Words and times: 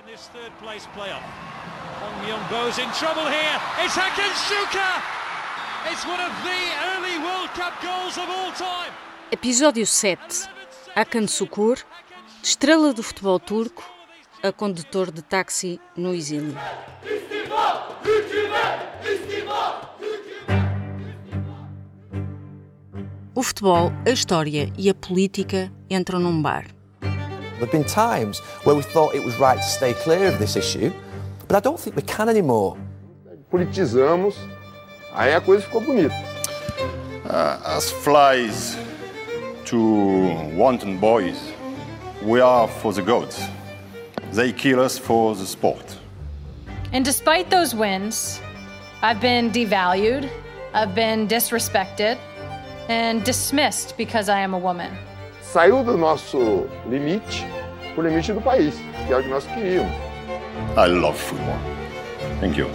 In 0.00 0.06
this 0.06 0.30
third 0.32 0.52
place 0.62 0.86
playoff, 0.96 1.20
Hong 2.00 2.24
Myung-bo's 2.24 2.78
in 2.78 2.88
trouble 2.92 3.28
here. 3.28 3.60
It's 3.84 3.94
Hakan 3.94 4.32
Shuka! 4.48 4.90
It's 5.92 6.06
one 6.06 6.20
of 6.20 6.32
the 6.42 6.60
early 6.92 7.18
World 7.18 7.50
Cup 7.50 7.74
goals 7.82 8.16
of 8.16 8.26
all 8.30 8.50
time. 8.52 8.92
Episódio 9.30 9.84
7. 9.84 10.48
Hakan 10.96 11.28
Sukur, 11.28 11.84
estrela 12.42 12.94
do 12.94 13.02
futebol 13.02 13.38
turco, 13.38 13.84
a 14.42 14.50
condutor 14.50 15.10
de 15.10 15.20
táxi 15.20 15.78
no 15.94 16.14
exílio. 16.14 16.56
O 23.34 23.42
futebol, 23.42 23.92
a 24.06 24.10
história 24.10 24.72
e 24.78 24.88
a 24.88 24.94
política 24.94 25.70
entram 25.90 26.18
num 26.18 26.40
bar. 26.40 26.79
There 27.60 27.66
have 27.66 27.72
been 27.72 27.84
times 27.84 28.38
where 28.64 28.74
we 28.74 28.80
thought 28.80 29.14
it 29.14 29.22
was 29.22 29.36
right 29.36 29.58
to 29.58 29.62
stay 29.62 29.92
clear 29.92 30.28
of 30.28 30.38
this 30.38 30.56
issue, 30.56 30.90
but 31.46 31.58
I 31.58 31.60
don't 31.60 31.78
think 31.78 31.94
we 31.94 32.00
can 32.00 32.30
anymore. 32.30 32.78
Politizamos, 33.52 34.34
aí 35.12 35.34
a 35.34 35.42
coisa 35.42 35.66
ficou 35.66 35.82
bonita. 35.82 36.14
Uh, 37.28 37.60
as 37.76 37.90
flies 37.90 38.78
to 39.66 39.76
wanton 40.56 40.96
boys, 40.98 41.52
we 42.22 42.40
are 42.40 42.66
for 42.66 42.94
the 42.94 43.02
goats. 43.02 43.42
They 44.32 44.54
kill 44.54 44.80
us 44.80 44.96
for 44.96 45.34
the 45.34 45.44
sport. 45.44 45.98
And 46.94 47.04
despite 47.04 47.50
those 47.50 47.74
wins, 47.74 48.40
I've 49.02 49.20
been 49.20 49.50
devalued, 49.50 50.30
I've 50.72 50.94
been 50.94 51.28
disrespected, 51.28 52.16
and 52.88 53.22
dismissed 53.22 53.98
because 53.98 54.30
I 54.30 54.40
am 54.40 54.54
a 54.54 54.58
woman. 54.58 54.96
Saiu 55.52 55.82
do 55.82 55.96
nosso 55.96 56.64
limite 56.88 57.44
pro 57.96 58.06
limite 58.06 58.32
do 58.32 58.40
país, 58.40 58.72
que 59.04 59.12
é 59.12 59.16
o 59.16 59.20
que 59.20 59.28
nós 59.28 59.44
queríamos. 59.46 59.92
I 60.76 60.86
love 60.86 61.18
football. 61.18 61.58
Thank 62.40 62.56
you. 62.56 62.68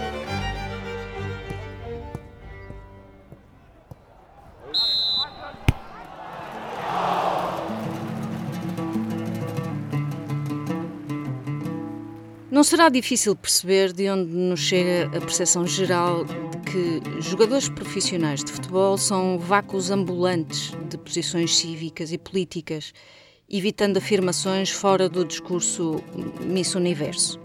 Não 12.50 12.62
será 12.62 12.90
difícil 12.90 13.34
perceber 13.34 13.94
de 13.94 14.10
onde 14.10 14.30
nos 14.30 14.60
chega 14.60 15.16
a 15.16 15.20
percepção 15.20 15.66
geral 15.66 16.26
que 16.70 17.00
jogadores 17.22 17.68
profissionais 17.68 18.42
de 18.42 18.50
futebol 18.52 18.98
são 18.98 19.38
vácuos 19.38 19.90
ambulantes 19.90 20.72
de 20.88 20.98
posições 20.98 21.56
cívicas 21.56 22.12
e 22.12 22.18
políticas, 22.18 22.92
evitando 23.48 23.96
afirmações 23.98 24.70
fora 24.70 25.08
do 25.08 25.24
discurso 25.24 26.02
Miss 26.40 26.74
Universo. 26.74 27.38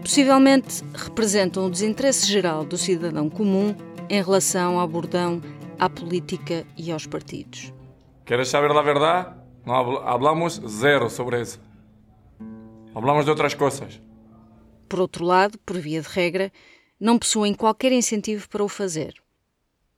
Possivelmente 0.00 0.82
representam 0.94 1.66
o 1.66 1.70
desinteresse 1.70 2.26
geral 2.26 2.64
do 2.64 2.76
cidadão 2.76 3.28
comum 3.30 3.74
em 4.08 4.22
relação 4.22 4.80
ao 4.80 4.88
bordão, 4.88 5.40
à 5.78 5.88
política 5.88 6.66
e 6.76 6.90
aos 6.90 7.06
partidos. 7.06 7.72
¿Quieres 8.24 8.48
saber 8.48 8.72
la 8.72 8.82
verdad? 8.82 9.36
No 9.64 9.74
habl- 9.74 10.02
hablamos 10.04 10.60
zero 10.66 11.08
sobre 11.08 11.40
eso. 11.40 11.60
Hablamos 12.94 13.24
de 13.24 13.30
otras 13.30 13.54
cosas. 13.54 14.00
Por 14.88 15.00
outro 15.00 15.24
lado, 15.24 15.58
por 15.64 15.78
via 15.78 16.00
de 16.02 16.08
regra, 16.08 16.52
não 17.02 17.18
possuem 17.18 17.52
qualquer 17.52 17.90
incentivo 17.90 18.48
para 18.48 18.62
o 18.62 18.68
fazer. 18.68 19.14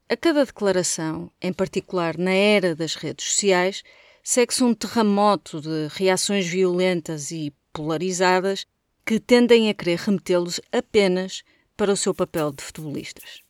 A 0.08 0.16
cada 0.16 0.42
declaração, 0.42 1.30
em 1.40 1.52
particular 1.52 2.16
na 2.16 2.30
era 2.30 2.74
das 2.74 2.94
redes 2.94 3.26
sociais, 3.28 3.82
segue-se 4.22 4.64
um 4.64 4.72
terremoto 4.72 5.60
de 5.60 5.88
reações 5.90 6.46
violentas 6.46 7.30
e 7.30 7.52
polarizadas 7.74 8.66
que 9.04 9.20
tendem 9.20 9.68
a 9.68 9.74
querer 9.74 9.98
remetê-los 9.98 10.62
apenas 10.72 11.42
para 11.76 11.92
o 11.92 11.96
seu 11.96 12.14
papel 12.14 12.50
de 12.52 12.64
futebolistas. 12.64 13.42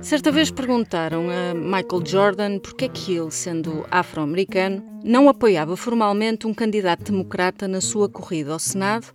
Certa 0.00 0.32
vez 0.32 0.50
perguntaram 0.50 1.28
a 1.30 1.54
Michael 1.54 2.04
Jordan 2.04 2.58
porque 2.58 2.86
é 2.86 2.88
que 2.88 3.14
ele, 3.14 3.30
sendo 3.30 3.86
afro-americano, 3.88 4.82
não 5.04 5.28
apoiava 5.28 5.76
formalmente 5.76 6.44
um 6.44 6.52
candidato 6.52 7.12
democrata 7.12 7.68
na 7.68 7.80
sua 7.80 8.08
corrida 8.08 8.52
ao 8.52 8.58
Senado 8.58 9.12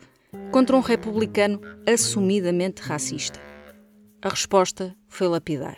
contra 0.51 0.75
um 0.75 0.81
republicano 0.81 1.59
assumidamente 1.85 2.81
racista. 2.81 3.39
A 4.21 4.29
resposta 4.29 4.95
foi 5.07 5.27
lapidar. 5.27 5.77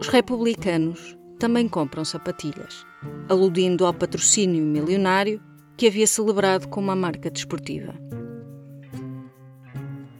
Os 0.00 0.08
republicanos 0.08 1.16
também 1.38 1.68
compram 1.68 2.04
sapatilhas, 2.04 2.86
aludindo 3.28 3.84
ao 3.84 3.92
patrocínio 3.92 4.64
milionário 4.64 5.42
que 5.76 5.86
havia 5.86 6.06
celebrado 6.06 6.68
com 6.68 6.80
uma 6.80 6.94
marca 6.94 7.30
desportiva. 7.30 7.94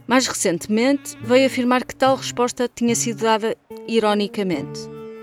Mais 0.06 0.26
recentemente, 0.26 1.16
veio 1.22 1.46
afirmar 1.46 1.84
que 1.84 1.96
tal 1.96 2.16
resposta 2.16 2.68
tinha 2.68 2.94
sido 2.94 3.22
dada 3.22 3.56
ironicamente. 3.88 4.80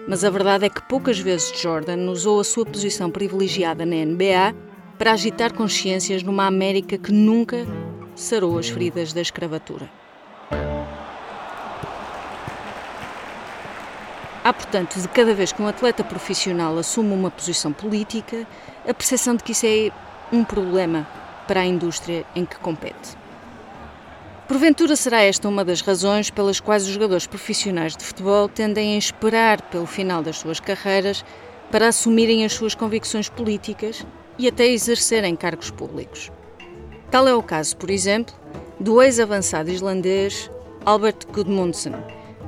Mas 0.07 0.23
a 0.23 0.29
verdade 0.29 0.65
é 0.65 0.69
que 0.69 0.81
poucas 0.87 1.19
vezes 1.19 1.53
Jordan 1.61 2.09
usou 2.09 2.39
a 2.39 2.43
sua 2.43 2.65
posição 2.65 3.11
privilegiada 3.11 3.85
na 3.85 3.97
NBA 3.97 4.55
para 4.97 5.13
agitar 5.13 5.53
consciências 5.53 6.23
numa 6.23 6.47
América 6.47 6.97
que 6.97 7.11
nunca 7.11 7.65
sarou 8.21 8.57
as 8.57 8.69
feridas 8.69 9.13
da 9.13 9.21
escravatura. 9.21 9.89
Há, 14.43 14.53
portanto, 14.53 14.99
de 14.99 15.07
cada 15.07 15.33
vez 15.33 15.51
que 15.51 15.61
um 15.61 15.67
atleta 15.67 16.03
profissional 16.03 16.77
assume 16.77 17.13
uma 17.13 17.29
posição 17.29 17.71
política, 17.71 18.47
a 18.87 18.93
percepção 18.93 19.35
de 19.35 19.43
que 19.43 19.51
isso 19.51 19.65
é 19.65 19.91
um 20.31 20.43
problema 20.43 21.07
para 21.47 21.61
a 21.61 21.65
indústria 21.65 22.25
em 22.35 22.45
que 22.45 22.57
compete. 22.57 23.17
Porventura 24.47 24.95
será 24.95 25.21
esta 25.21 25.47
uma 25.47 25.63
das 25.63 25.81
razões 25.81 26.29
pelas 26.29 26.59
quais 26.59 26.83
os 26.83 26.93
jogadores 26.93 27.27
profissionais 27.27 27.95
de 27.95 28.03
futebol 28.03 28.49
tendem 28.49 28.95
a 28.95 28.97
esperar 28.97 29.61
pelo 29.63 29.85
final 29.85 30.21
das 30.21 30.37
suas 30.37 30.59
carreiras 30.59 31.23
para 31.71 31.87
assumirem 31.87 32.43
as 32.43 32.53
suas 32.53 32.75
convicções 32.75 33.29
políticas 33.29 34.05
e 34.37 34.47
até 34.47 34.67
exercerem 34.67 35.35
cargos 35.35 35.71
públicos. 35.71 36.31
Tal 37.11 37.27
é 37.27 37.35
o 37.35 37.43
caso, 37.43 37.75
por 37.75 37.91
exemplo, 37.91 38.33
do 38.79 39.01
ex-avançado 39.01 39.69
islandês 39.69 40.49
Albert 40.85 41.27
Gudmundsson, 41.29 41.91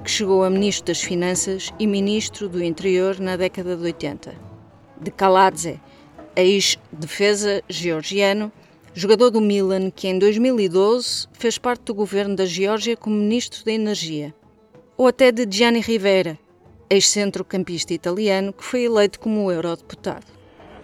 que 0.05 0.09
chegou 0.09 0.41
a 0.41 0.49
Ministro 0.49 0.85
das 0.85 1.01
Finanças 1.01 1.73
e 1.77 1.85
Ministro 1.85 2.47
do 2.47 2.63
Interior 2.63 3.19
na 3.19 3.35
década 3.35 3.75
de 3.75 3.83
80. 3.83 4.33
De 5.01 5.11
Kaladze, 5.11 5.81
ex-defesa 6.33 7.61
georgiano, 7.67 8.53
jogador 8.93 9.31
do 9.31 9.41
Milan 9.41 9.91
que 9.91 10.07
em 10.07 10.17
2012 10.17 11.27
fez 11.33 11.57
parte 11.57 11.83
do 11.83 11.93
governo 11.93 12.37
da 12.37 12.45
Geórgia 12.45 12.95
como 12.95 13.17
Ministro 13.17 13.65
da 13.65 13.73
Energia. 13.73 14.33
Ou 14.95 15.07
até 15.07 15.29
de 15.29 15.45
Gianni 15.49 15.81
Rivera, 15.81 16.39
ex-centrocampista 16.89 17.93
italiano 17.93 18.53
que 18.53 18.63
foi 18.63 18.85
eleito 18.85 19.19
como 19.19 19.51
eurodeputado. 19.51 20.25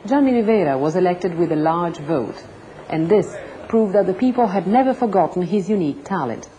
Gianni 0.03 0.33
Rivera 0.33 0.77
was 0.77 0.97
elected 0.97 1.33
with 1.39 1.53
a 1.53 1.55
large 1.55 2.01
vote, 2.01 2.43
and 2.91 3.07
this 3.07 3.33
proved 3.69 3.93
that 3.93 4.07
the 4.07 4.13
people 4.13 4.47
had 4.47 4.67
never 4.67 4.93
forgotten 4.93 5.43
his 5.43 5.69
unique 5.69 6.03
talent. 6.03 6.49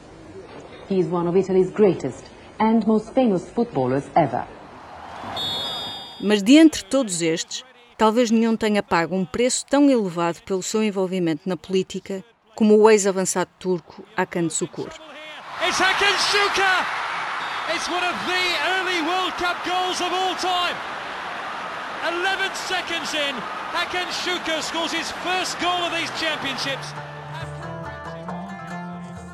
He 0.88 0.98
is 0.98 1.08
one 1.08 1.26
of 1.28 1.36
Italy's 1.36 1.70
greatest 1.70 2.24
and 2.58 2.86
most 2.86 3.12
famous 3.12 3.50
footballers 3.50 4.08
ever. 4.14 4.46
Mas 6.20 6.42
de 6.42 6.56
entre 6.56 6.84
todos 6.84 7.20
estes, 7.20 7.64
talvez 7.98 8.30
nenhum 8.30 8.56
tenha 8.56 8.82
pago 8.82 9.16
um 9.16 9.24
preço 9.24 9.66
tão 9.66 9.90
elevado 9.90 10.40
pelo 10.42 10.62
seu 10.62 10.82
envolvimento 10.82 11.48
na 11.48 11.56
política 11.56 12.24
como 12.54 12.76
o 12.78 12.90
ex-avançado 12.90 13.50
turco 13.58 14.04
Hakan 14.16 14.48
Sukur. 14.48 14.88
It's 15.66 15.78
Hakan 15.78 16.16
Shuka! 16.30 16.86
It's 17.74 17.88
one 17.88 18.04
of 18.04 18.16
the 18.26 18.44
early 18.74 19.00
World 19.02 19.32
Cup 19.38 19.56
goals 19.64 20.00
of 20.00 20.12
all 20.12 20.34
time. 20.36 20.76
11 22.08 22.54
seconds 22.54 23.14
in, 23.14 23.34
Hakan 23.72 24.10
Shuka 24.10 24.62
scores 24.62 24.92
his 24.92 25.12
first 25.22 25.60
goal 25.60 25.84
of 25.86 25.94
these 25.94 26.10
championships. 26.18 26.92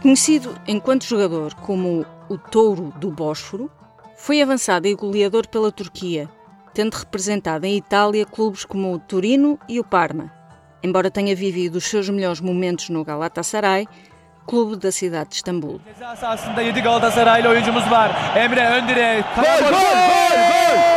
Conhecido 0.02 0.54
enquanto 0.66 1.04
jogador 1.04 1.54
como 1.54 2.04
o 2.28 2.36
Touro 2.36 2.92
do 2.98 3.10
Bósforo, 3.10 3.70
foi 4.16 4.42
avançado 4.42 4.86
e 4.86 4.94
goleador 4.94 5.48
pela 5.48 5.72
Turquia, 5.72 6.28
tendo 6.74 6.94
representado 6.94 7.64
em 7.64 7.76
Itália 7.76 8.26
clubes 8.26 8.64
como 8.64 8.92
o 8.92 8.98
Turino 8.98 9.58
e 9.68 9.80
o 9.80 9.84
Parma, 9.84 10.30
embora 10.82 11.10
tenha 11.10 11.34
vivido 11.34 11.76
os 11.76 11.84
seus 11.84 12.08
melhores 12.08 12.40
momentos 12.40 12.90
no 12.90 13.02
Galatasaray, 13.04 13.88
clube 14.46 14.76
da 14.76 14.92
cidade 14.92 15.30
de 15.30 15.36
Istambul. 15.36 15.80
Ceza 15.84 16.16
sahasında 16.16 16.62
7 16.62 16.80
Galatasaraylı 16.80 17.48
oyuncumuz 17.48 17.90
var. 17.90 18.10
Emre 18.36 18.66
ön 18.66 18.88
direğe. 18.88 19.24
Gol, 19.36 19.44
gol, 19.44 19.70
gol, 19.70 20.36
gol! 20.50 20.95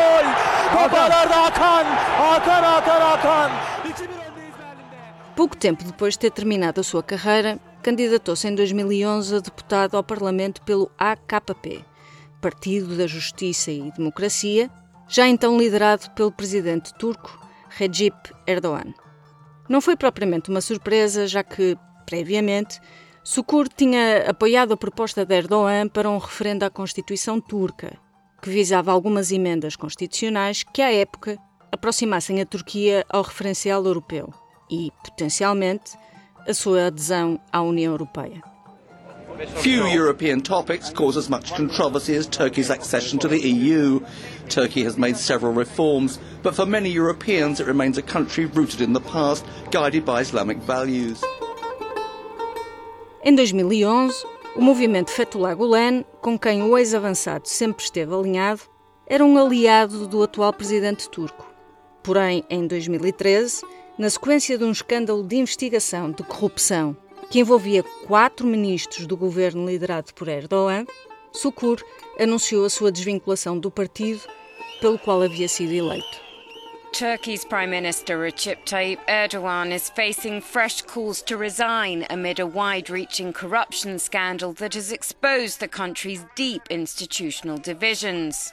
Hakan. 0.69 1.86
Hakan, 2.21 2.63
Hakan, 2.63 3.01
Hakan. 3.01 3.51
2-1 3.83 4.04
öndeyiz 4.30 4.56
Berlin'de. 4.57 5.36
Pouco 5.36 5.57
tempo 5.57 5.83
depois 5.83 6.13
de 6.13 6.19
ter 6.19 6.31
terminado 6.31 6.80
a 6.80 6.83
sua 6.83 7.01
carreira, 7.01 7.60
candidatou-se 7.81 8.48
em 8.48 8.56
2011 8.56 9.36
a 9.36 9.39
deputado 9.39 9.98
ao 9.98 10.04
Parlamento 10.04 10.62
pelo 10.62 10.92
AKP, 10.98 11.83
Partido 12.39 12.95
da 12.95 13.07
Justiça 13.07 13.71
e 13.71 13.92
Democracia, 13.92 14.69
já 15.07 15.27
então 15.27 15.57
liderado 15.57 16.12
pelo 16.12 16.31
presidente 16.31 16.94
turco 16.94 17.39
Recep 17.69 18.16
Erdogan. 18.45 18.94
Não 19.68 19.81
foi 19.81 19.95
propriamente 19.95 20.50
uma 20.50 20.62
surpresa, 20.62 21.27
já 21.27 21.44
que, 21.44 21.77
previamente, 22.06 22.80
Sukur 23.24 23.68
tinha 23.68 24.30
apoiado 24.30 24.74
a 24.74 24.77
proposta 24.77 25.25
de 25.25 25.36
Erdogan 25.36 25.88
para 25.88 26.10
um 26.10 26.18
referendo 26.18 26.63
à 26.63 26.69
Constituição 26.69 27.39
turca, 27.42 27.98
que 28.41 28.50
visava 28.50 28.91
algumas 28.91 29.31
emendas 29.31 29.75
constitucionais 29.75 30.63
que, 30.63 30.81
à 30.81 30.91
época, 30.91 31.38
aproximassem 31.71 32.41
a 32.41 32.45
Turquia 32.45 33.06
ao 33.09 33.21
referencial 33.21 33.86
europeu 33.86 34.33
e, 34.69 34.91
potencialmente, 35.03 35.97
a 36.47 36.53
sua 36.53 36.88
adesão 36.88 37.39
à 37.51 37.62
União 37.62 37.91
Europeia. 37.91 38.41
Few 39.62 39.88
European 39.88 40.41
topics 40.41 40.89
cause 40.89 41.18
as 41.18 41.30
much 41.30 41.53
controversy 41.53 42.18
as 42.18 42.27
Turkey's 42.27 42.69
accession 42.69 43.18
to 43.19 43.27
the 43.30 43.38
EU. 43.38 44.01
Turkey 44.50 44.83
has 44.83 44.97
made 44.97 45.15
several 45.15 45.53
reforms, 45.53 46.19
but 46.44 46.53
for 46.53 46.65
many 46.65 46.89
Europeans 46.89 47.62
it 47.62 47.68
remains 47.68 47.97
a 47.97 48.01
country 48.01 48.45
rooted 48.47 48.81
in 48.81 48.92
the 48.92 49.00
past, 49.00 49.45
guided 49.71 50.03
by 50.03 50.19
Islamic 50.19 50.57
values. 50.57 51.21
Em 53.24 53.35
2011, 53.35 54.25
o 54.55 54.61
movimento 54.61 55.11
Fethullah 55.11 55.53
Gulen, 55.53 56.05
com 56.21 56.37
quem 56.37 56.63
o 56.63 56.77
ex-avançado 56.77 57.47
sempre 57.47 57.83
esteve 57.83 58.13
alinhado, 58.13 58.61
era 59.05 59.23
um 59.23 59.37
aliado 59.37 60.07
do 60.07 60.23
atual 60.23 60.51
presidente 60.53 61.09
turco. 61.09 61.47
Porém, 62.03 62.43
em 62.49 62.65
2013, 62.67 63.63
na 63.97 64.09
sequência 64.09 64.57
de 64.57 64.63
um 64.63 64.71
escândalo 64.71 65.23
de 65.23 65.35
investigação 65.35 66.11
de 66.11 66.23
corrupção 66.23 66.95
que 67.29 67.39
envolvia 67.39 67.83
quatro 68.07 68.47
ministros 68.47 69.05
do 69.05 69.15
governo 69.15 69.67
liderado 69.67 70.13
por 70.13 70.27
Erdogan, 70.27 70.85
Sukur 71.31 71.83
anunciou 72.19 72.65
a 72.65 72.69
sua 72.69 72.91
desvinculação 72.91 73.57
do 73.57 73.69
partido 73.69 74.21
pelo 74.81 74.97
qual 74.97 75.21
havia 75.21 75.47
sido 75.47 75.71
eleito. 75.71 76.28
Turkey's 76.94 77.45
Prime 77.45 77.69
Minister 77.69 78.18
Recep 78.18 78.65
Tayyip 78.65 79.00
Erdogan 79.07 79.71
is 79.71 79.89
facing 79.89 80.41
fresh 80.41 80.81
calls 80.81 81.21
to 81.24 81.38
resign 81.38 82.06
amid 82.09 82.39
a 82.39 82.47
wide 82.47 82.89
reaching 82.89 83.31
corruption 83.31 84.00
scandal 84.00 84.53
that 84.53 84.74
has 84.74 84.91
exposed 84.91 85.59
the 85.59 85.68
country's 85.68 86.25
deep 86.36 86.63
institutional 86.69 87.57
divisions. 87.57 88.51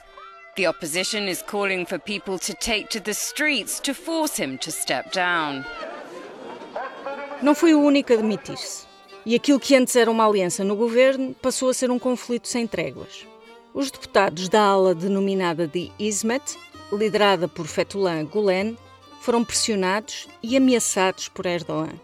The 0.55 0.67
opposition 0.67 1.27
is 1.27 1.41
calling 1.41 1.85
for 1.85 1.97
people 1.97 2.39
to 2.39 2.53
take 2.53 2.89
to 2.89 2.99
the 2.99 3.13
streets 3.13 3.79
to 3.81 3.93
force 3.93 4.37
him 4.37 4.57
to 4.59 4.71
step 4.71 5.11
down. 5.11 5.65
Não 7.41 7.55
foi 7.55 7.73
o 7.73 7.81
único 7.81 8.13
a 8.13 8.17
demitir-se. 8.17 8.85
E 9.25 9.35
aquilo 9.35 9.59
que 9.59 9.75
antes 9.75 9.95
era 9.95 10.09
uma 10.09 10.25
aliança 10.25 10.63
no 10.63 10.75
governo 10.75 11.35
passou 11.41 11.69
a 11.69 11.73
ser 11.73 11.91
um 11.91 11.99
conflito 11.99 12.47
sem 12.47 12.65
tréguas. 12.65 13.25
Os 13.73 13.91
deputados 13.91 14.47
da 14.47 14.61
ala 14.61 14.95
denominada 14.95 15.67
de 15.67 15.91
Ismet, 15.99 16.57
liderada 16.91 17.47
por 17.47 17.67
Fethullah 17.67 18.23
Gulen, 18.23 18.77
foram 19.21 19.43
pressionados 19.43 20.27
e 20.41 20.55
ameaçados 20.55 21.27
por 21.27 21.45
Erdogan. 21.45 21.99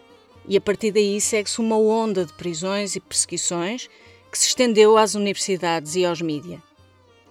E 0.47 0.57
a 0.57 0.62
partir 0.62 0.91
daí 0.91 1.21
segue-se 1.21 1.59
uma 1.59 1.77
onda 1.77 2.25
de 2.25 2.33
prisões 2.33 2.95
e 2.95 3.00
perseguições 3.00 3.89
que 4.31 4.38
se 4.38 4.47
estendeu 4.47 4.97
às 4.97 5.15
universidades 5.15 5.95
e 5.95 6.06
aos 6.06 6.21
mídias. 6.21 6.59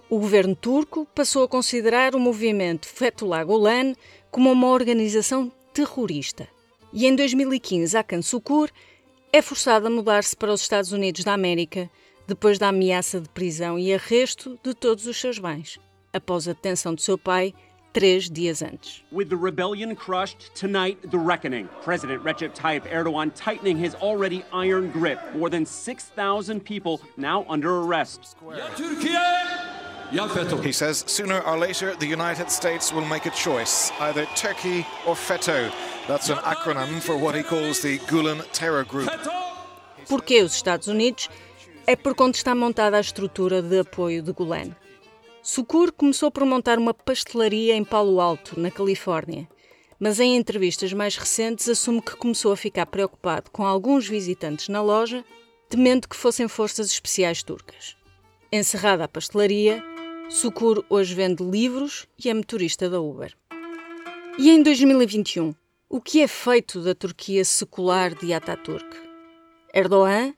O 0.09 0.19
governo 0.19 0.55
turco 0.55 1.07
passou 1.13 1.43
a 1.43 1.47
considerar 1.47 2.15
o 2.15 2.19
movimento 2.19 2.87
Fethullah 2.87 3.43
Gulen 3.43 3.95
como 4.31 4.51
uma 4.51 4.69
organização 4.69 5.51
terrorista 5.73 6.47
e 6.93 7.07
em 7.07 7.15
2015 7.15 7.97
Akan 7.97 8.21
Sukur 8.21 8.69
é 9.31 9.41
forçado 9.41 9.87
a 9.87 9.89
mudar-se 9.89 10.35
para 10.35 10.53
os 10.53 10.61
Estados 10.61 10.91
Unidos 10.91 11.23
da 11.23 11.33
América 11.33 11.89
depois 12.27 12.59
da 12.59 12.69
ameaça 12.69 13.19
de 13.19 13.27
prisão 13.29 13.79
e 13.79 13.91
arresto 13.93 14.59
de 14.63 14.75
todos 14.75 15.07
os 15.07 15.19
seus 15.19 15.39
bens, 15.39 15.79
após 16.13 16.47
a 16.47 16.53
detenção 16.53 16.93
de 16.93 17.01
seu 17.01 17.17
pai 17.17 17.53
três 17.93 18.29
dias 18.29 18.61
antes. 18.61 19.03
With 19.11 19.29
the 19.29 19.37
rebellion 19.37 19.95
crushed, 19.95 20.51
tonight 20.55 20.97
the 21.09 21.17
reckoning. 21.17 21.69
President 21.83 22.23
Recep 22.23 22.55
Tayyip 22.55 22.87
Erdogan 22.91 23.31
tightening 23.35 23.77
his 23.77 23.95
already 23.95 24.43
iron 24.51 24.89
grip. 24.91 25.19
More 25.35 25.49
than 25.49 25.65
6,000 25.65 26.59
people 26.61 26.99
now 27.17 27.45
under 27.47 27.81
arrest. 27.81 28.35
He 30.63 30.71
says 30.71 31.03
sooner 31.07 31.39
or 31.41 31.57
later 31.57 31.95
the 31.95 32.05
United 32.05 32.51
States 32.51 32.91
will 32.91 33.05
make 33.05 33.25
a 33.25 33.31
choice, 33.31 33.91
either 33.99 34.25
Turkey 34.35 34.85
or 35.07 35.15
FETO. 35.15 35.71
That's 36.07 36.29
an 36.29 36.37
acronym 36.37 36.99
for 37.01 37.17
what 37.17 37.35
he 37.35 37.43
calls 37.43 37.81
the 37.81 37.99
Gulen 37.99 38.43
Terror 38.51 38.83
Group. 38.83 39.09
Porquê 40.07 40.43
os 40.43 40.53
Estados 40.53 40.87
Unidos? 40.87 41.29
É 41.87 41.95
por 41.95 42.13
onde 42.19 42.37
está 42.37 42.53
montada 42.53 42.97
a 42.97 43.01
estrutura 43.01 43.61
de 43.61 43.79
apoio 43.79 44.21
de 44.21 44.31
Gulen. 44.33 44.75
Sukur 45.45 45.91
começou 45.91 46.31
por 46.31 46.45
montar 46.45 46.79
uma 46.79 46.93
pastelaria 46.93 47.75
em 47.75 47.83
Palo 47.83 48.21
Alto, 48.21 48.57
na 48.57 48.71
Califórnia, 48.71 49.45
mas 49.99 50.21
em 50.21 50.37
entrevistas 50.37 50.93
mais 50.93 51.17
recentes 51.17 51.67
assume 51.67 52.01
que 52.01 52.15
começou 52.15 52.53
a 52.53 52.57
ficar 52.57 52.85
preocupado 52.85 53.51
com 53.51 53.65
alguns 53.65 54.07
visitantes 54.07 54.69
na 54.69 54.81
loja, 54.81 55.21
temendo 55.67 56.07
que 56.07 56.15
fossem 56.15 56.47
forças 56.47 56.87
especiais 56.89 57.43
turcas. 57.43 57.97
Encerrada 58.53 59.03
a 59.03 59.07
pastelaria, 59.07 59.83
Sukur 60.29 60.85
hoje 60.89 61.13
vende 61.13 61.43
livros 61.43 62.07
e 62.23 62.29
é 62.29 62.33
motorista 62.33 62.89
da 62.89 63.01
Uber. 63.01 63.35
E 64.39 64.49
em 64.49 64.63
2021, 64.63 65.53
o 65.89 65.99
que 65.99 66.21
é 66.21 66.27
feito 66.27 66.79
da 66.79 66.95
Turquia 66.95 67.43
secular 67.43 68.15
de 68.15 68.33
Ataturk? 68.33 68.95
Erdogan, 69.73 70.33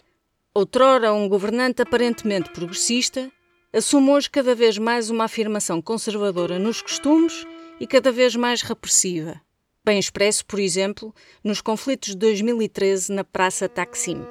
outrora 0.51 1.13
um 1.13 1.29
governante 1.29 1.83
aparentemente 1.83 2.49
progressista, 2.49 3.31
assume 3.75 4.09
hoje 4.09 4.29
cada 4.29 4.55
vez 4.55 4.77
mais 4.77 5.09
uma 5.09 5.25
afirmação 5.25 5.81
conservadora 5.81 6.57
nos 6.57 6.81
costumes 6.81 7.45
e 7.77 7.85
cada 7.85 8.09
vez 8.09 8.33
mais 8.33 8.61
repressiva, 8.61 9.41
bem 9.83 9.99
expresso, 9.99 10.45
por 10.45 10.59
exemplo, 10.59 11.13
nos 11.43 11.59
conflitos 11.59 12.11
de 12.11 12.15
2013 12.15 13.11
na 13.11 13.25
Praça 13.25 13.67
Taksim. 13.67 14.25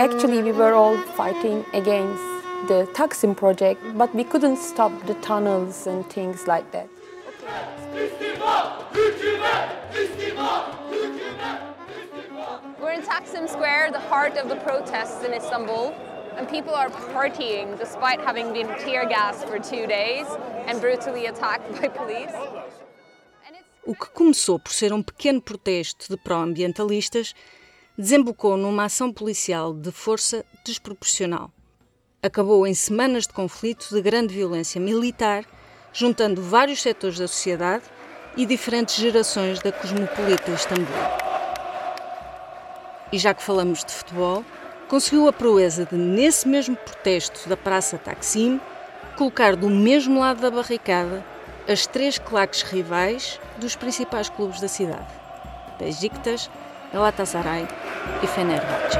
Actually, 0.00 0.42
we 0.42 0.50
were 0.50 0.74
all 0.74 0.98
fighting 1.16 1.64
against 1.72 2.20
the 2.66 2.84
Taksim 2.94 3.32
project, 3.32 3.80
but 3.96 4.12
we 4.12 4.24
couldn't 4.24 4.58
stop 4.58 4.90
the 5.06 5.14
tunnels 5.22 5.86
and 5.86 6.02
things 6.08 6.44
like 6.48 6.68
that. 6.72 6.88
We're 12.80 12.94
in 12.94 13.02
Taksim 13.02 13.48
Square, 13.48 13.92
the 13.92 14.00
heart 14.00 14.36
of 14.36 14.48
the 14.48 14.56
protests 14.56 15.22
in 15.24 15.32
Istanbul, 15.32 15.94
and 16.36 16.48
people 16.48 16.74
are 16.74 16.90
partying 17.12 17.78
despite 17.78 18.20
having 18.20 18.52
been 18.52 18.68
tear 18.78 19.06
gassed 19.06 19.46
for 19.46 19.58
two 19.58 19.86
days 19.86 20.26
and 20.66 20.80
brutally 20.80 21.26
attacked 21.26 21.70
by 21.80 21.88
police. 21.88 22.32
O 23.84 23.94
que 23.94 24.06
começou 24.10 24.60
por 24.60 24.72
ser 24.72 24.92
um 24.92 25.02
pequeno 25.02 25.42
protesto 25.42 26.08
de 26.08 26.16
pró-ambientalistas 26.16 27.34
desembocou 27.98 28.56
numa 28.56 28.84
ação 28.84 29.12
policial 29.12 29.74
de 29.74 29.90
força 29.90 30.44
desproporcional. 30.64 31.50
Acabou 32.22 32.64
em 32.64 32.74
semanas 32.74 33.26
de 33.26 33.32
conflito 33.32 33.88
de 33.92 34.00
grande 34.00 34.32
violência 34.32 34.80
militar, 34.80 35.44
juntando 35.92 36.40
vários 36.40 36.80
setores 36.80 37.18
da 37.18 37.26
sociedade 37.26 37.84
e 38.36 38.46
diferentes 38.46 38.94
gerações 38.94 39.60
da 39.60 39.72
cosmopolita 39.72 40.52
Istambul. 40.52 40.94
E 43.12 43.18
já 43.18 43.34
que 43.34 43.42
falamos 43.42 43.84
de 43.84 43.92
futebol, 43.92 44.44
conseguiu 44.92 45.26
a 45.26 45.32
proeza 45.32 45.86
de, 45.86 45.96
nesse 45.96 46.46
mesmo 46.46 46.76
protesto 46.76 47.48
da 47.48 47.56
Praça 47.56 47.96
Taksim, 47.96 48.60
colocar 49.16 49.56
do 49.56 49.70
mesmo 49.70 50.20
lado 50.20 50.42
da 50.42 50.50
barricada 50.50 51.24
as 51.66 51.86
três 51.86 52.18
claques 52.18 52.60
rivais 52.60 53.40
dos 53.56 53.74
principais 53.74 54.28
clubes 54.28 54.60
da 54.60 54.68
cidade: 54.68 55.08
Besiktas, 55.78 56.50
Galatasaray 56.92 57.66
e 58.22 58.26
Fenerbahçe. 58.26 58.98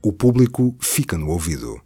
O 0.00 0.12
público 0.12 0.76
fica 0.80 1.18
no 1.18 1.28
ouvido. 1.30 1.82